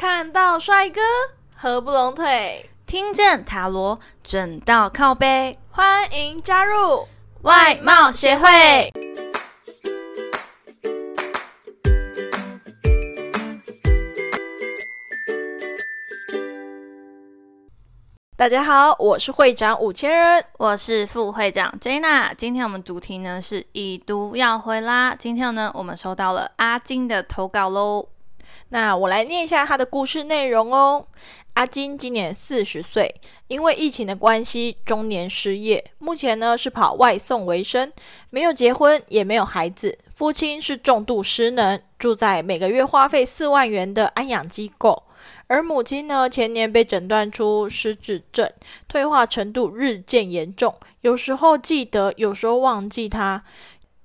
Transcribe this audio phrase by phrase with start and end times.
[0.00, 0.98] 看到帅哥
[1.54, 7.06] 合不拢腿，听见塔罗准到靠背，欢迎加入
[7.42, 8.90] 外貌协会。
[18.34, 22.34] 大家好，我是会长五千人，我是副会长 Jana。
[22.34, 25.14] 今天我们主题呢是已读要回啦。
[25.14, 28.08] 今天呢，我们收到了阿金的投稿喽。
[28.70, 31.06] 那我来念一下他的故事内容哦。
[31.54, 37.92] 阿金今年四十岁，因为疫情的关系，中年失业，目前呢是跑外送为生，
[38.30, 39.98] 没有结婚，也没有孩子。
[40.14, 45.02] 父亲是重度失能，住在每个月花费四万元的安养机构。
[45.48, 48.48] 而母亲呢，前年被诊断出失智症，
[48.86, 53.08] 退化程度日渐严重，有时候记得，有时候忘记。
[53.08, 53.42] 他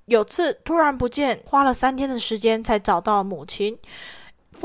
[0.05, 3.77] 有次突然不见，花了三天的时间才找到母亲。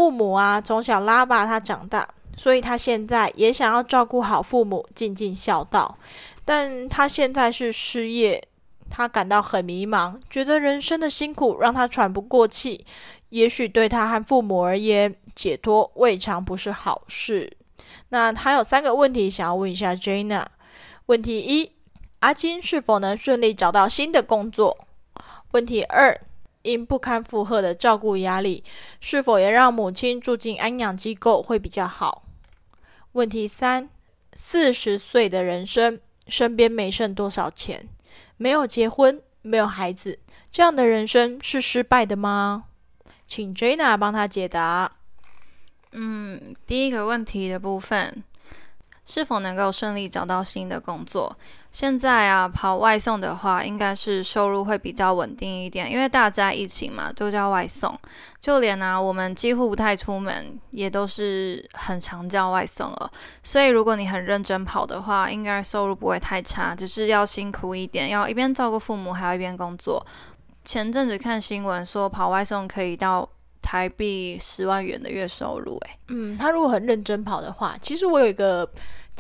[0.01, 5.99] 父母啊，从小拉拔他长大，所以他现在也想要照顾好父母，尽尽孝道。
[6.43, 8.43] 但他现在是失业，
[8.89, 12.83] 他感到很迷茫，觉得人生的辛苦让他喘不过气。
[13.29, 17.53] 也许对他和父母而言，解脱未尝不是好事。
[18.09, 20.47] 那他有三个问题想要问一下 Jana。
[21.07, 21.73] 问题一：
[22.21, 24.79] 阿金是否能顺利找到新的工作？
[25.53, 26.19] 问题二：
[26.63, 28.63] 因不堪负荷的照顾压力，
[29.01, 32.25] 是否也让母亲住进安养机构会比较好？
[33.13, 33.89] 问题三：
[34.35, 37.89] 四十岁的人生，身边没剩多少钱，
[38.37, 40.19] 没有结婚，没有孩子，
[40.53, 42.65] 这样的人生是失败的吗？
[43.27, 44.93] 请 Jana 帮他解答。
[45.93, 48.23] 嗯，第一个问题的部分，
[49.11, 51.37] 是否能够顺利找到新的工作？
[51.73, 57.99] 现在啊，跑外送的话，应该是收入会比较稳定一点，因为大家疫情嘛，都叫外送。
[58.41, 63.11] 就连啊，我们几乎不太出门，也都是很常叫外送了。
[63.43, 70.07] 所以，如果你很认真跑的话，应该收入不会太差，只是要辛苦一点，要一边照顾父母，还要一边工作。
[70.65, 73.29] 前阵子看新闻说，跑外送可以到。
[73.63, 78.69] 台币十万元的月收入，哎，嗯，他如果很认真跑的话，其实我有一个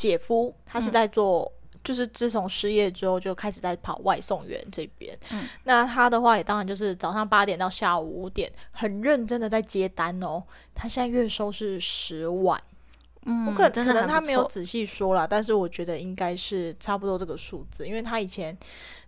[0.00, 1.52] 姐夫，他是在做，
[1.84, 5.14] 就是自从失业之后就开始在跑外送员这边。
[5.30, 10.42] 嗯，那他的话也当然就是早上八点到下午五点，很认真的在接单哦。
[10.74, 12.58] 他现在月收是十万，
[13.26, 18.56] 嗯，我可可能他没有仔细说了，但是我觉得应该是差不多这个数字，因为他以前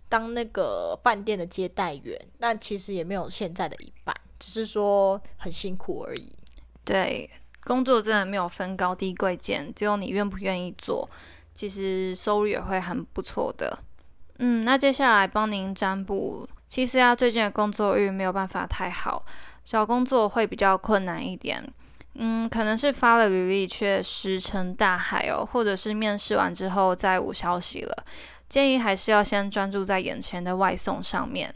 [0.07, 4.15] 当那个饭店的接待员，那其实也没有现在的一半。
[4.37, 6.29] 只是说很辛苦而已。
[6.83, 7.29] 对，
[7.65, 11.09] 工作真的没有分高低贵贱，只有你愿不愿意做，
[11.53, 13.79] 其实收入也会很不错的。
[14.39, 19.23] 嗯，那接下来帮您占卜，其实啊，最近的工作运没有办法太好，
[19.63, 21.63] 找工作会比较困难一点。
[22.15, 28.03] 嗯，可能是发了履历却石沉大海哦，或者是面试完之后再无消息了。
[28.47, 31.51] 建议还是要先专注在眼前的外送上面。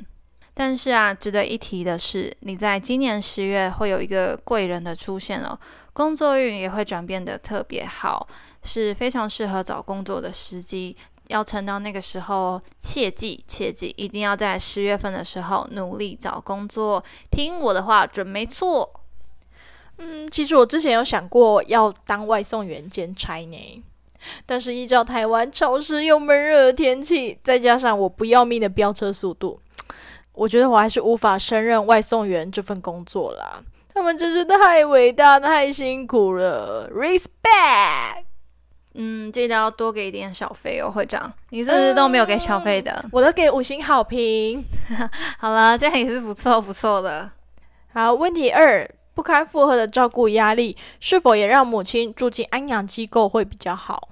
[0.60, 5.56] 但是啊，值得一提的是，你在今年十月会有一个贵人的出现哦，
[5.94, 8.28] 工作运也会转变的特别好，
[8.64, 10.98] 是非常适合找工作的时机。
[11.28, 17.04] 要撑到那个时候，切记切记，一定要在十月份的时候努力找工作。
[17.30, 18.90] 听我的话，准没错。
[20.00, 23.84] 嗯，其实我之前有想过要当外送员兼差呢，
[24.48, 29.60] 但是依照台湾潮湿又闷热的天气，再加上我不要命的飙车速度。
[30.38, 33.60] 我觉得我还是无法胜任外送员这份工作啦，
[33.92, 38.24] 他们真是太伟大、太辛苦了，respect。
[38.94, 43.04] 嗯，记得要多给一点小费哦，会长，你是不是都没有给小费的？
[43.12, 44.64] 我都给五星好评。
[45.40, 47.30] 好了，这样也是不错不错的。
[47.94, 54.10] 好，问题二，不堪负荷的照顾压力，是否也让母亲住进安养机构会比较好？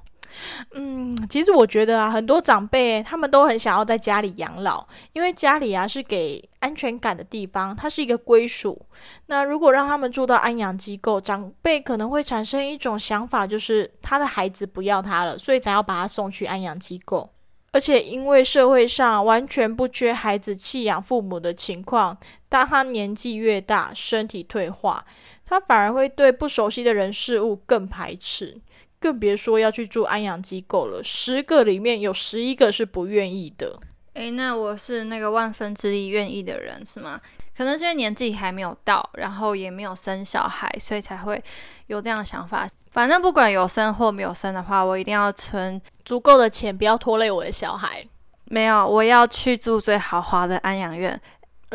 [0.74, 8.80] 嗯，其实我觉得啊，很多长辈他们都很想要在家里养老，因为家里啊是给安全感的地方，它是一个归属。
[9.28, 17.30] 那如果让他们住到安养机构，长辈可能会产生一种想法，就是他的孩子不要他了，所以才要把他送去安养机构。
[17.72, 22.18] 而且因为社会上完全不缺孩子弃养父母的情况，
[22.48, 25.04] 当他年纪越大，身体退化，
[25.46, 28.58] 他反而会对不熟悉的人事物更排斥。
[29.06, 33.80] 更别说要去住安养机构了，十个里面有十一个是不愿意的。
[34.14, 37.22] 诶，那我是那个万分之一愿意的人是吗？
[37.56, 41.40] 可能是因为年纪还没有到，然后也没有生小孩，所以才会
[41.86, 42.68] 有这样的想法。
[42.92, 48.04] 反正不管有生或没有生的话，我一定要存足够的钱，不要拖累我的小孩。
[48.46, 51.22] 没有，我要去住最豪华的安养院。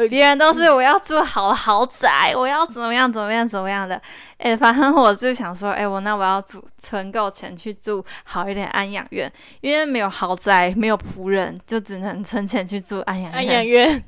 [0.09, 4.01] 别人都是我要住好豪宅，我要怎么样怎么样怎么样的。
[4.39, 9.31] 哎，反正我就想说，哎，我那我要住存够钱去住好一点安养院，
[9.61, 14.03] 因为没有豪宅，没有仆人，就只能存钱去住安养安养院。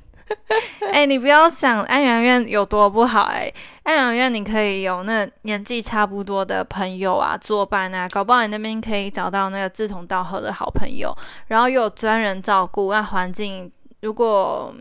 [0.92, 3.52] 哎，你不要想安养院有多不好，哎，
[3.82, 11.14] 安养院你可以有那年纪差不多的朋友啊作伴啊，搞不好你那边可以找到那个志同道合的好朋友，
[11.48, 14.74] 然后又有专人照顾，那环境如果。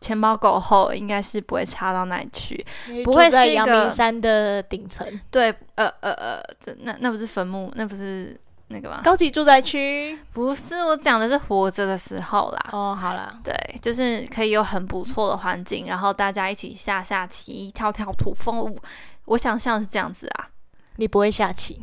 [0.00, 2.64] 钱包够厚，应该是不会差到哪里去，
[3.04, 5.06] 不会是阳明山的顶层。
[5.30, 9.00] 对，呃呃呃，这那那不是坟墓，那不是那个吗？
[9.02, 12.70] 高级住宅区不是，我讲的是活着的时候啦。
[12.72, 18.78] 哦，好啦，对，就是可以有很不错的环境，然后大家一起下下棋、跳跳土风舞。
[19.24, 20.48] 我想象是这样子啊。
[20.96, 21.82] 你不会下棋？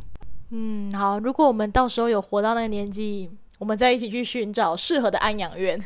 [0.50, 1.18] 嗯，好。
[1.18, 5.82] 如果我们到时候有活到那个年纪，我们再一起去寻找适合的安养院。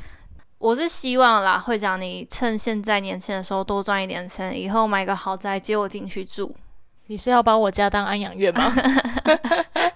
[0.61, 6.55] 我是希望啦，会长，你趁现在年轻的时候多赚一点钱，以后买个豪宅接我进去住。
[7.07, 8.71] 你是要把我家当安养院吗？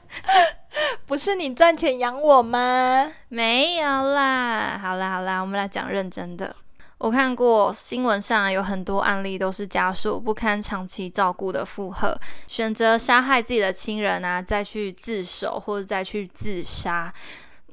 [1.05, 3.13] 不是你赚钱养我吗？
[3.29, 6.57] 没有啦，好啦好啦，我们来讲认真的。
[6.97, 17.13] 我看过新闻上有很多案例，都是家属不堪长期照顾的负荷，选择杀害自己的亲人啊，再去自首或者再去自杀。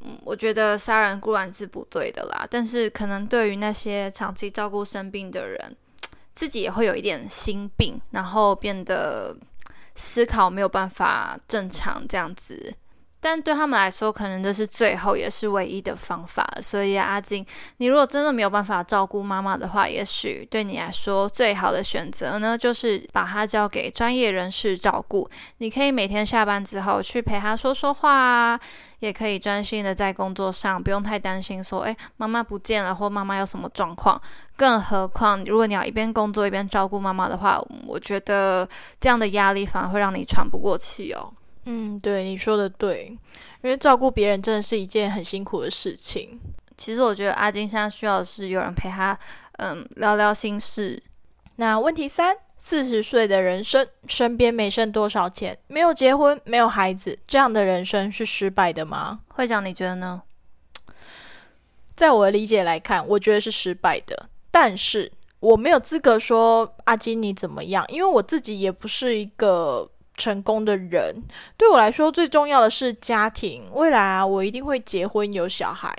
[0.03, 5.75] 嗯，我觉得杀人固然是不对的啦，但是可能对于那些长期照顾生病的人，
[6.33, 9.35] 自己也会有一点心病，然后变得
[9.95, 12.73] 思考没有办法正常这样子。
[13.21, 16.45] 但对他们来说，可能这是最后也是唯一的方法。
[16.59, 17.45] 所以阿金，
[17.77, 25.29] 你如果真的没有办法照顾妈妈的话，也许对你来说最好的选择呢，就是把她交给专业人士照顾。
[25.59, 28.59] 你可以每天下班之后去陪她说说话啊，
[28.99, 34.19] 也可以专心的在工作上，不用太担心说，诶，妈妈不见了或妈妈有什么状况。
[34.57, 38.67] 更何况，如果你要一边工作一边照顾妈妈的话，我觉得
[38.99, 41.31] 这样的压力反而会让你喘不过气哦。
[41.65, 43.15] 嗯，对，你说的对，
[43.61, 46.39] 因为照顾别人真的是一件很辛苦的事情。
[46.75, 49.17] 其实我觉得阿金现在需要的是有人陪他，
[49.57, 51.01] 嗯，聊聊心事。
[51.57, 59.19] 那问题三：四十岁的人生，身边没剩多少钱，没有结婚，没有孩子，这样的人生是失败的吗？
[59.27, 60.23] 会长，你觉得呢？
[61.95, 64.27] 在我的理解来看，我觉得是失败的。
[64.49, 69.87] 但是我没有资格说阿金你怎么样，因为我自己也不是一个。
[70.21, 71.15] 成功的人
[71.57, 73.63] 对我来说最重要的是家庭。
[73.73, 75.91] 未来啊，我一定会结婚有小孩，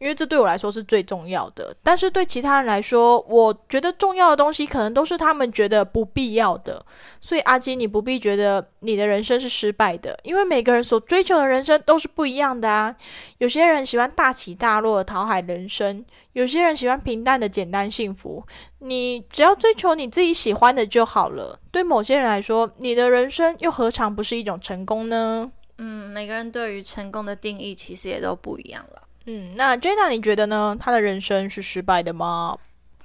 [0.00, 1.72] 因为这对我来说是最重要的。
[1.82, 6.84] 但是对其他人来说，我觉得重要的东西可能都是他们觉得不必要的。
[7.20, 12.96] 所以阿基，你不必觉得你的人生是失败的，因为每个人所追求的人生都是不一样的啊。
[13.38, 16.04] 有些人喜欢大起大落的讨海人生。
[16.32, 18.42] 有些人喜欢平淡的简单幸福，
[18.78, 21.58] 你只要追求你自己喜欢的就好了。
[21.72, 25.50] 对某些人来说，你的人生又何尝不是一种成功呢？
[25.78, 29.02] 嗯，每个人对于成功的定义其实也都不一样了。
[29.26, 30.76] 嗯，那 Jenna 你觉得呢？
[30.78, 32.56] 他的人生是失败的吗？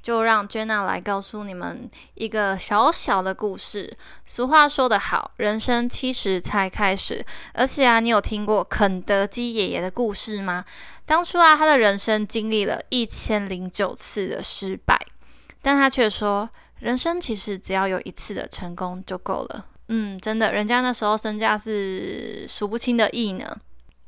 [0.02, 3.98] 就让 Jenna 来告诉你们一个小小的故事。
[4.26, 7.26] 俗话说得好，人生七十才开始。
[7.54, 10.64] 而且啊，你有听过肯德基爷爷的故事吗？
[11.08, 14.96] 当初啊，他的人生经历了一千零九次的失败，
[15.62, 16.48] 但他却说，
[16.80, 19.66] 人生其实只要有一次的成功就够了。
[19.88, 23.58] 嗯，真的，人家那时候身价是数不清的亿呢。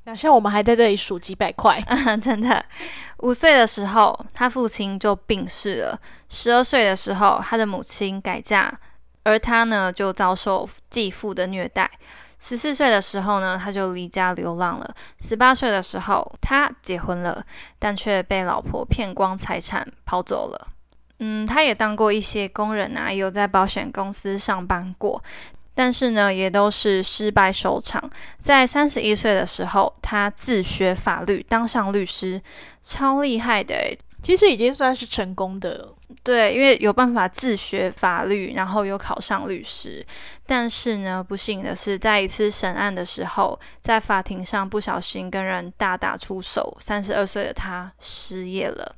[0.08, 1.82] 那像我们还在这里数几百块，
[2.24, 2.64] 真的。
[3.20, 6.00] 五岁的时候，他父亲就病逝了；
[6.30, 8.74] 十二岁的时候，他的母亲改嫁，
[9.24, 11.92] 而他呢，就遭受继父的虐待。
[12.40, 14.96] 十四岁的时候呢，他就离家流浪了。
[15.20, 17.46] 十八岁的时候，他结婚了，
[17.78, 20.68] 但却被老婆骗光财产跑走了。
[21.20, 25.22] 嗯，他也当过一些工人啊，有在保险公司上班过，
[25.78, 28.10] 但是呢，也都是失败收场。
[28.40, 32.42] 在三十一岁的时候，他自学法律，当上律师，
[32.82, 35.90] 超厉害的其实已经算是成功的，
[36.24, 40.04] 对，因为有办法自学法律，然后又考上律师。
[40.48, 48.96] 但是呢，不幸的是，在一次审案的时候，在法庭上不小心跟人大打出手，三十二岁的他失业了。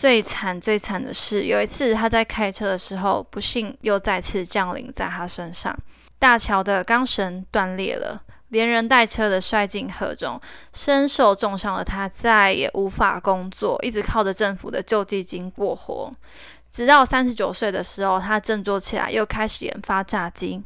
[0.00, 5.78] 最惨最惨的是，有一次他在开车的时候，不幸又再次降临在他身上，
[6.18, 8.22] 大桥的钢绳断裂了。
[8.48, 10.40] 连人带车的摔进河中，
[10.72, 16.10] 身受重伤的他再也无法工作，一直靠着政府的救济金过活。
[16.70, 20.62] 直到三十九岁的时候，他振作起来，又开始研发炸鸡。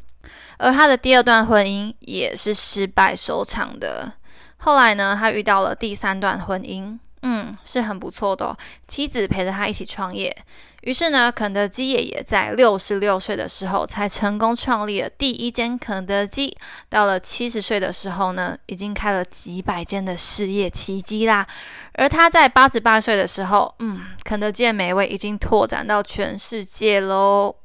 [0.59, 4.13] 而他的第二段婚姻也是失败收场的。
[4.59, 6.97] 后来呢，他遇到了第三段婚姻。
[7.27, 8.57] 嗯，是很不错的哦。
[8.87, 10.37] 妻子陪着他一起创业，
[10.83, 16.55] 于是呢，肯德基爷爷在六十六岁的时候才成功创立了第一间肯德基。
[16.91, 21.47] 到了七十岁的时候呢，已经开了几百间的事业奇迹啦。
[21.95, 27.57] 而他在八十八岁的时候，嗯，肯德基的美味已经拓展到全世界喽。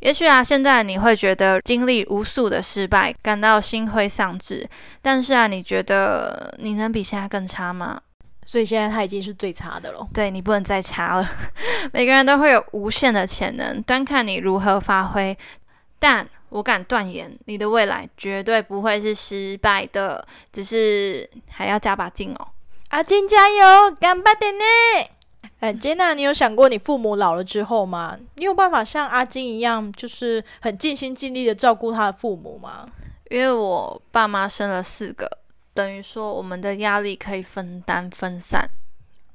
[0.00, 4.68] 也许啊，现在你会觉得经历无数的失败，感到心灰丧志，
[5.00, 8.00] 但是啊，你觉得你能比现在更差吗？
[8.48, 10.08] 所以现在他已经是最差的了。
[10.14, 11.30] 对你不能再差了。
[11.92, 15.36] 每个人都会有无限的潜能，端看你如何发挥。
[15.98, 22.48] 但我敢断言，你的未来绝对不会是失败的，只是还要加把劲哦。
[22.88, 24.64] 阿金加油，干巴点呢！
[25.60, 28.16] 哎，杰娜，你有想过你父母老了之后吗？
[28.36, 32.86] 你有办法像阿金一样，就是很尽心尽力的照顾他的父母吗？
[33.28, 35.30] 因为我爸妈生了四个。
[35.78, 38.68] 等于说，我们的压力可以分担分散。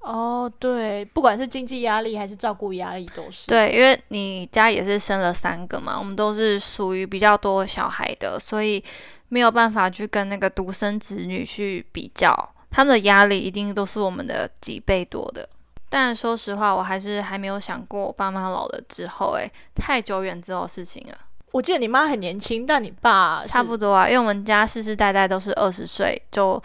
[0.02, 3.72] 哦，对，不管是经济压力还是照顾压力，都是对。
[3.72, 8.84] 因为你家也是生了三个嘛，我们都是属于比较多小孩的，所以
[9.30, 12.38] 没有办法去跟那个独生子女去比较，
[12.70, 15.48] 他们的压力一定都是我们的几倍多的。
[15.88, 21.18] 但说实话，我还是还没有想过我爸妈老了之后，诶，太久远之后的事情了。
[21.54, 26.62] 我记得你妈很年轻，但你爸差不多啊，因为我们家世世代代都是二十岁就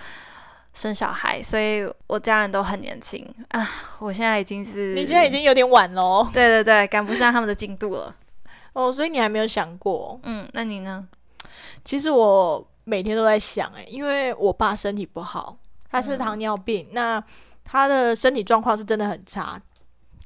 [0.73, 3.69] 生小孩，所以我家人都很年轻啊。
[3.99, 6.27] 我现在已经是，你现在已经有点晚喽。
[6.33, 8.15] 对对对，赶不上他们的进度了。
[8.73, 10.19] 哦，所以你还没有想过？
[10.23, 11.07] 嗯，那你呢？
[11.85, 15.55] 其实我每天都在想，哎，因为我爸身体不好，
[15.91, 17.23] 他是糖尿病，那
[17.63, 19.61] 他的身体状况是真的很差。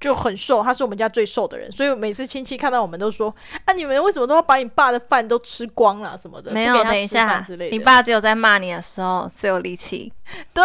[0.02, 3.32] 就很瘦，他是我们家最瘦的人，所以每次亲戚看到我们都说
[3.64, 10.12] ：“啊，你们为什么都要把你爸的饭都吃光了什么的？”没有，等一下，你爸只有在骂你的时候最有力气。
[10.52, 10.64] 对，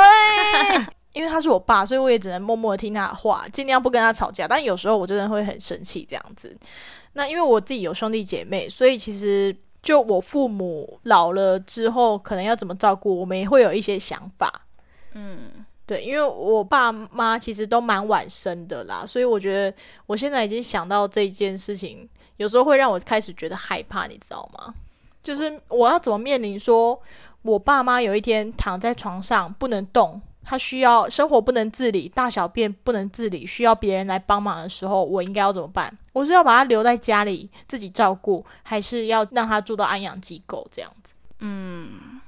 [1.13, 4.48] 因为他是我爸，所以我也只能默默的听他的话，尽量不跟他吵架。
[4.48, 6.58] 但有时候我真的会很生气这样子。
[7.13, 14.51] 那因为我自己有兄弟姐妹，所以其实就我父母老了之后，可能要怎么照顾，我们也会有一些想法。
[15.13, 15.63] 嗯。
[15.88, 19.74] 对，因为我爸妈其实都蛮晚生的啦，所以我觉得
[20.06, 24.74] 我现在已经想到这件事情，有时候会让我开始觉得害怕，你知道吗？
[25.24, 27.01] 就是我要怎么面临说，
[27.41, 35.98] 我爸妈有一天躺在床上不能动，他需要生活不能自理，大小便不能自理，需要别人来帮忙的时候，我应该要怎么办？
[36.12, 41.13] 我是要把他留在家里自己照顾，还是要让他住到安养机构这样子？
[41.39, 41.88] 嗯。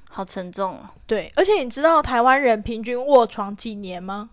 [0.09, 0.89] 好沉重哦。
[1.07, 4.29] 对，而且你知道台湾人平均卧床几年吗？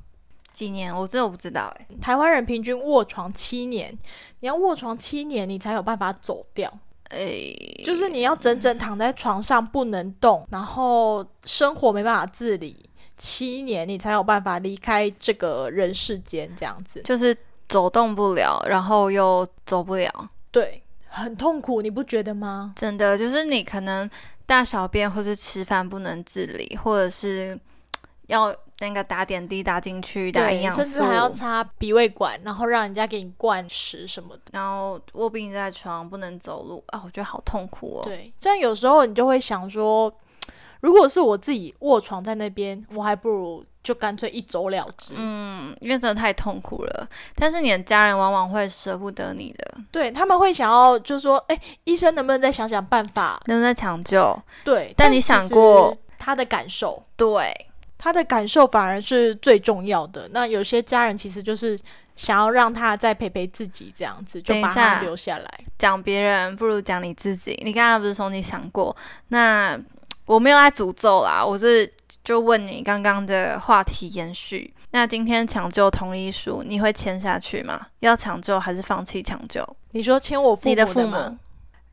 [0.53, 0.93] 几年？
[0.93, 1.87] 我这我不知道哎。
[2.01, 3.97] 台湾人平均卧床七年，
[4.41, 6.73] 你要卧床七年，你才有办法走掉。
[7.11, 7.55] 哎，
[7.85, 12.75] 就是你要整整躺在床上不能动，然后生活没办法自理，
[13.17, 17.03] 七年你才有办法离开这个人世间，这样子。
[17.03, 17.37] 就是
[17.69, 20.83] 走动不了，然后又走不了，对，
[21.17, 22.75] 很痛苦，你不觉得吗？
[22.77, 24.09] 真的，就是你可能。
[24.49, 27.59] 大小便或是吃饭不能自理，或者是
[28.29, 34.43] 要那个打点滴打进去打营养素，甚至还要插鼻胃管，然后让人家给你灌食什么的。
[34.53, 38.05] 然后卧病在床不能走路啊，我觉得好痛苦哦。
[38.05, 40.17] 对，这样有时候你就会想说，
[40.81, 43.65] 如果是我自己卧床在那边，我还不如。
[43.87, 47.09] 就干脆一走了之，嗯，因为真的太痛苦了。
[47.37, 54.37] 但是你的家人往往会舍不得你的，对他们会想要，就说，哎，医生能不能再想想办法，能不能抢救？
[54.65, 57.01] 对，但你想过他的感受？
[57.15, 57.55] 对，
[57.97, 60.29] 他的感受反而是最重要的。
[60.33, 61.79] 那有些家人其实就是
[62.17, 65.61] 想要让他再陪陪自己，这样子就把他留下来。
[65.79, 67.57] 讲别人不如讲你自己。
[67.65, 68.97] 你刚刚不是说你想过？
[69.29, 69.79] 那
[70.25, 71.89] 我没有在诅咒啦，我是。
[72.27, 77.87] 就问你刚刚的话题延续，那今天抢救同意书你会签下去吗？
[78.01, 79.65] 要抢救还是放弃抢救？
[79.93, 81.39] 你说签我父母的吗？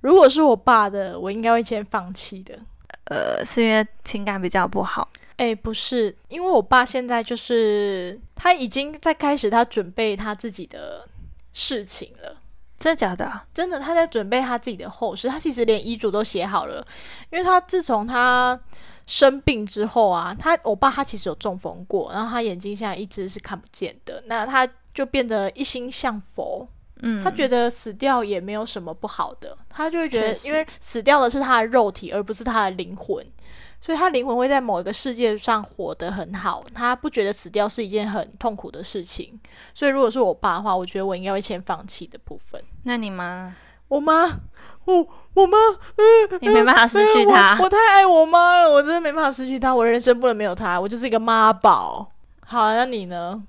[0.02, 2.58] 如果是我爸的，我应该会签放弃的。
[3.04, 5.08] 呃，是因为情感比较不好？
[5.38, 11.08] 哎，不是，因为我爸现在就是他已经在开始他准备他自己的
[11.54, 12.38] 事情了。
[12.80, 13.32] 真的假的？
[13.54, 15.30] 真的，他在准备他自己的后事。
[15.30, 16.84] 他其实连遗嘱都写好了，
[17.30, 18.60] 因为他自从他。
[19.06, 26.68] 生病之后啊，他我爸他其实有中风过，然后他眼睛现在一直是看不见的，那他就变得一心向佛，
[27.02, 33.26] 嗯，他觉得死掉也没有什么不好的，他就会觉得，因为死掉的是他的肉体，而不是他的灵魂，
[33.82, 39.38] 所以他灵魂会在某一个世界上活得很好，他不觉得死掉是一件很痛苦的事情，
[39.76, 42.64] 所以如果是我爸的话，我觉得我应该会先放弃的部分。
[42.84, 43.54] 那你妈？
[43.90, 44.40] 我妈。
[44.86, 45.58] 我我妈，
[45.96, 47.58] 嗯，你没办法失去她。
[47.62, 49.74] 我太爱我妈了，我真的没办法失去她。
[49.74, 52.12] 我人生不能没有她，我就是一个妈宝。
[52.46, 53.42] 好，那你呢？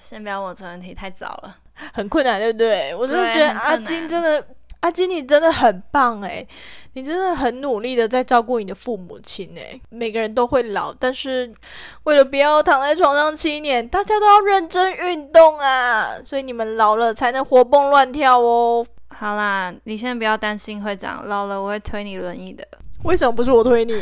[0.00, 1.56] 先不要问这问题，太早了。
[1.92, 2.94] 很困难，对不对？
[2.94, 4.44] 我真的觉得阿金真的，
[4.80, 6.46] 阿金你真的很棒哎，
[6.92, 9.80] 你真的很努力的在照顾你的父母亲哎。
[9.88, 11.52] 每个人都会老，但是
[12.04, 16.16] 为了不要躺在床上七年，大家都要认真运动啊。
[16.24, 18.86] 所以你们老了才能活蹦乱跳哦。
[19.18, 22.64] 好啦，你先不要担心会长，老了我会推你轮椅的。
[23.02, 24.00] 为什么不是我推你？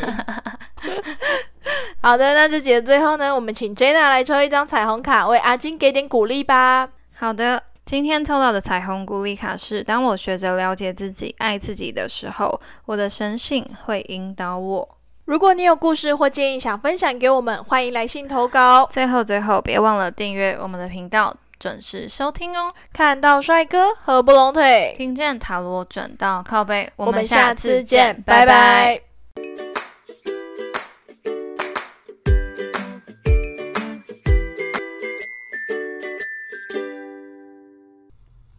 [2.01, 6.87] 好的，那这节最后呢，我们请 Jenna 来抽一张彩虹卡，为阿金给点鼓励吧。
[7.15, 14.97] 好的，今天抽到的彩虹鼓励卡是：当我学着了解自己、爱自己的时候，我的神性会引导我。
[15.25, 18.85] 如果你有故事或建议想分享给我们，欢迎来信投稿。
[18.85, 22.73] 最后，最后别忘了订阅我们的频道，准时收听哦。
[22.93, 29.06] 看到帅哥合不拢腿，听见塔罗转到靠背，我们下次见，拜拜。